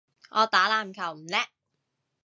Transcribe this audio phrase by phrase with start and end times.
[0.31, 1.47] 我打籃球唔叻